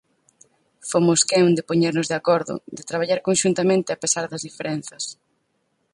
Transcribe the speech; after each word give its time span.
Fomos 0.89 1.19
quen 1.29 1.47
de 1.57 1.63
poñernos 1.69 2.09
de 2.09 2.17
acordo, 2.21 2.53
de 2.77 2.83
traballar 2.89 3.19
conxuntamente 3.27 3.89
a 3.91 3.99
pesar 4.03 4.25
das 4.27 4.45
diferenzas. 4.47 5.03